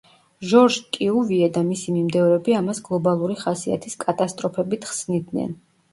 [0.51, 5.55] ჟორჟ კიუვიე და მისი მიმდევრები ამას გლობალური ხასიათის კატასტროფებით ხსნიდნენ.